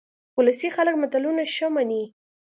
[0.37, 2.03] ولسي خلک متلونه ښه مني